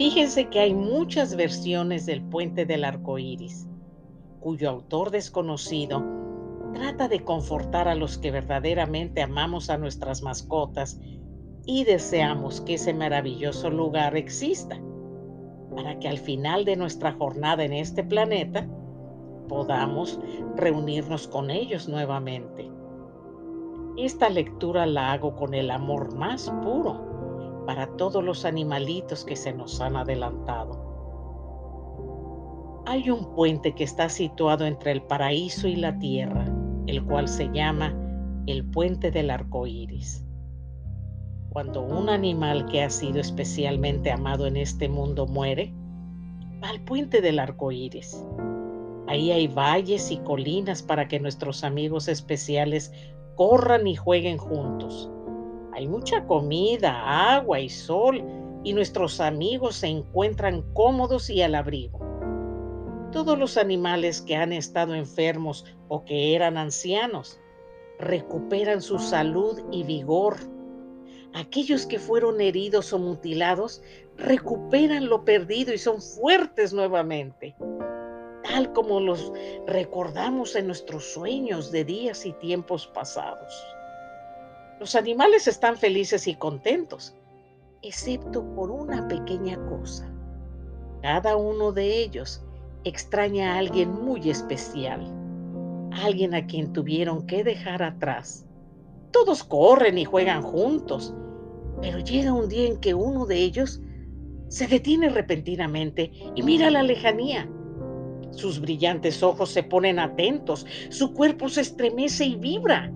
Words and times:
Fíjense 0.00 0.48
que 0.48 0.60
hay 0.60 0.72
muchas 0.72 1.36
versiones 1.36 2.06
del 2.06 2.22
puente 2.22 2.64
del 2.64 2.84
arco 2.84 3.18
iris, 3.18 3.68
cuyo 4.40 4.70
autor 4.70 5.10
desconocido 5.10 6.02
trata 6.72 7.06
de 7.06 7.22
confortar 7.22 7.86
a 7.86 7.94
los 7.94 8.16
que 8.16 8.30
verdaderamente 8.30 9.20
amamos 9.20 9.68
a 9.68 9.76
nuestras 9.76 10.22
mascotas 10.22 10.98
y 11.66 11.84
deseamos 11.84 12.62
que 12.62 12.76
ese 12.76 12.94
maravilloso 12.94 13.68
lugar 13.68 14.16
exista, 14.16 14.80
para 15.76 15.98
que 15.98 16.08
al 16.08 16.16
final 16.16 16.64
de 16.64 16.76
nuestra 16.76 17.12
jornada 17.12 17.62
en 17.62 17.74
este 17.74 18.02
planeta 18.02 18.66
podamos 19.48 20.18
reunirnos 20.56 21.28
con 21.28 21.50
ellos 21.50 21.90
nuevamente. 21.90 22.70
Esta 23.98 24.30
lectura 24.30 24.86
la 24.86 25.12
hago 25.12 25.36
con 25.36 25.52
el 25.52 25.70
amor 25.70 26.16
más 26.16 26.48
puro 26.62 27.09
para 27.70 27.86
todos 27.96 28.24
los 28.24 28.44
animalitos 28.44 29.24
que 29.24 29.36
se 29.36 29.52
nos 29.52 29.80
han 29.80 29.94
adelantado. 29.94 30.72
Hay 32.84 33.08
un 33.10 33.32
puente 33.36 33.76
que 33.76 33.84
está 33.84 34.08
situado 34.08 34.66
entre 34.66 34.90
el 34.90 35.02
paraíso 35.02 35.68
y 35.68 35.76
la 35.76 35.96
tierra, 36.00 36.52
el 36.88 37.04
cual 37.04 37.28
se 37.28 37.48
llama 37.52 37.94
el 38.48 38.64
puente 38.64 39.12
del 39.12 39.30
arco 39.30 39.68
iris. 39.68 40.26
Cuando 41.50 41.82
un 41.82 42.08
animal 42.08 42.66
que 42.66 42.82
ha 42.82 42.90
sido 42.90 43.20
especialmente 43.20 44.10
amado 44.10 44.48
en 44.48 44.56
este 44.56 44.88
mundo 44.88 45.28
muere, 45.28 45.72
va 46.60 46.70
al 46.70 46.80
puente 46.80 47.20
del 47.20 47.38
arco 47.38 47.70
iris. 47.70 48.26
Ahí 49.06 49.30
hay 49.30 49.46
valles 49.46 50.10
y 50.10 50.16
colinas 50.16 50.82
para 50.82 51.06
que 51.06 51.20
nuestros 51.20 51.62
amigos 51.62 52.08
especiales 52.08 52.92
corran 53.36 53.86
y 53.86 53.94
jueguen 53.94 54.38
juntos 54.38 55.08
hay 55.72 55.86
mucha 55.86 56.26
comida, 56.26 57.34
agua 57.34 57.60
y 57.60 57.68
sol 57.68 58.22
y 58.64 58.72
nuestros 58.72 59.20
amigos 59.20 59.76
se 59.76 59.88
encuentran 59.88 60.62
cómodos 60.74 61.30
y 61.30 61.42
al 61.42 61.54
abrigo. 61.54 61.98
Todos 63.12 63.38
los 63.38 63.56
animales 63.56 64.20
que 64.22 64.36
han 64.36 64.52
estado 64.52 64.94
enfermos 64.94 65.64
o 65.88 66.04
que 66.04 66.34
eran 66.34 66.56
ancianos 66.56 67.40
recuperan 67.98 68.82
su 68.82 68.98
salud 68.98 69.60
y 69.70 69.82
vigor. 69.82 70.36
Aquellos 71.34 71.86
que 71.86 71.98
fueron 71.98 72.40
heridos 72.40 72.92
o 72.92 72.98
mutilados 72.98 73.82
recuperan 74.16 75.08
lo 75.08 75.24
perdido 75.24 75.72
y 75.72 75.78
son 75.78 76.02
fuertes 76.02 76.72
nuevamente, 76.72 77.56
tal 78.42 78.72
como 78.72 79.00
los 79.00 79.32
recordamos 79.66 80.56
en 80.56 80.66
nuestros 80.66 81.12
sueños 81.12 81.70
de 81.70 81.84
días 81.84 82.26
y 82.26 82.32
tiempos 82.34 82.86
pasados. 82.88 83.52
Los 84.80 84.94
animales 84.94 85.46
están 85.46 85.76
felices 85.76 86.26
y 86.26 86.34
contentos, 86.34 87.14
excepto 87.82 88.42
por 88.54 88.70
una 88.70 89.06
pequeña 89.08 89.62
cosa. 89.66 90.10
Cada 91.02 91.36
uno 91.36 91.70
de 91.70 91.98
ellos 91.98 92.42
extraña 92.84 93.52
a 93.52 93.58
alguien 93.58 93.92
muy 93.92 94.30
especial, 94.30 95.04
alguien 95.92 96.34
a 96.34 96.46
quien 96.46 96.72
tuvieron 96.72 97.26
que 97.26 97.44
dejar 97.44 97.82
atrás. 97.82 98.46
Todos 99.10 99.44
corren 99.44 99.98
y 99.98 100.06
juegan 100.06 100.40
juntos, 100.40 101.14
pero 101.82 101.98
llega 101.98 102.32
un 102.32 102.48
día 102.48 102.68
en 102.68 102.80
que 102.80 102.94
uno 102.94 103.26
de 103.26 103.36
ellos 103.36 103.82
se 104.48 104.66
detiene 104.66 105.10
repentinamente 105.10 106.10
y 106.34 106.42
mira 106.42 106.68
a 106.68 106.70
la 106.70 106.82
lejanía. 106.82 107.46
Sus 108.30 108.58
brillantes 108.58 109.22
ojos 109.22 109.50
se 109.50 109.62
ponen 109.62 109.98
atentos, 109.98 110.64
su 110.88 111.12
cuerpo 111.12 111.50
se 111.50 111.60
estremece 111.60 112.24
y 112.24 112.36
vibra. 112.36 112.90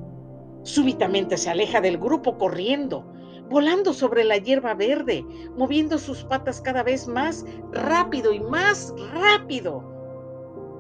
Súbitamente 0.65 1.37
se 1.37 1.51
aleja 1.51 1.81
del 1.81 1.99
grupo 1.99 2.39
corriendo, 2.39 3.05
volando 3.49 3.93
sobre 3.93 4.25
la 4.25 4.39
hierba 4.39 4.75
verde, 4.75 5.25
moviendo 5.57 5.99
sus 5.99 6.25
patas 6.25 6.61
cada 6.61 6.83
vez 6.83 7.07
más 7.07 7.45
rápido 7.71 8.33
y 8.33 8.41
más 8.41 8.95
rápido. 9.13 9.85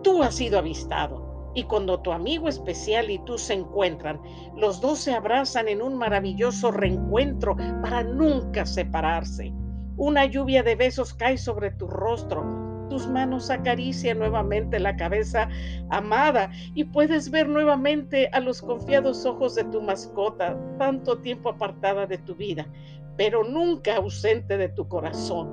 Tú 0.03 0.23
has 0.23 0.35
sido 0.35 0.59
avistado 0.59 1.53
y 1.55 1.65
cuando 1.65 2.01
tu 2.01 2.13
amigo 2.13 2.49
especial 2.49 3.11
y 3.11 3.19
tú 3.21 3.39
se 3.39 3.55
encuentran, 3.55 4.21
los 4.57 4.81
dos 4.81 4.99
se 4.99 5.15
abrazan 5.15 5.69
en 5.69 5.83
un 5.83 5.97
maravilloso 5.97 6.71
reencuentro 6.71 7.57
para 7.83 8.03
nunca 8.03 8.67
separarse. 8.67 9.53
Una 9.97 10.25
lluvia 10.25 10.63
de 10.63 10.75
besos 10.75 11.15
cae 11.15 11.39
sobre 11.39 11.71
tu 11.71 11.87
rostro, 11.87 12.64
tus 12.95 13.09
manos 13.09 13.51
acarician 13.51 14.21
nuevamente 14.21 14.79
la 14.79 14.95
cabeza 14.95 15.49
amada 15.91 16.53
y 16.77 16.85
puedes 16.85 17.29
ver 17.29 17.49
nuevamente 17.49 18.29
a 18.29 18.39
los 18.39 18.63
confiados 18.63 19.27
ojos 19.27 19.57
de 19.57 19.65
tu 19.65 19.83
mascota, 19.83 20.57
tanto 20.79 21.19
tiempo 21.19 21.49
apartada 21.49 22.07
de 22.07 22.19
tu 22.19 22.37
vida, 22.37 22.69
pero 23.17 23.43
nunca 23.43 23.97
ausente 23.97 24.57
de 24.57 24.69
tu 24.69 24.87
corazón. 24.87 25.51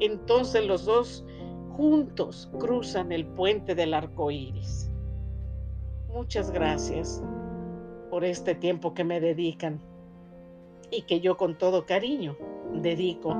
Entonces 0.00 0.64
los 0.64 0.86
dos 0.86 1.22
juntos 1.72 2.50
cruzan 2.58 3.12
el 3.12 3.26
puente 3.26 3.74
del 3.74 3.92
arco 3.92 4.30
iris. 4.30 4.90
Muchas 6.08 6.50
gracias 6.50 7.22
por 8.08 8.24
este 8.24 8.54
tiempo 8.54 8.94
que 8.94 9.04
me 9.04 9.20
dedican 9.20 9.82
y 10.90 11.02
que 11.02 11.20
yo 11.20 11.36
con 11.36 11.58
todo 11.58 11.84
cariño 11.84 12.38
dedico 12.72 13.36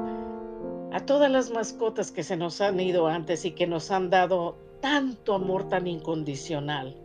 a 0.92 1.00
todas 1.00 1.30
las 1.30 1.50
mascotas 1.50 2.10
que 2.10 2.22
se 2.22 2.36
nos 2.36 2.60
han 2.60 2.80
ido 2.80 3.06
antes 3.06 3.44
y 3.44 3.52
que 3.52 3.66
nos 3.66 3.90
han 3.90 4.10
dado 4.10 4.56
tanto 4.80 5.34
amor 5.34 5.68
tan 5.68 5.86
incondicional. 5.86 6.96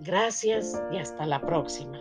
Gracias 0.00 0.80
y 0.92 0.98
hasta 0.98 1.26
la 1.26 1.40
próxima. 1.40 2.00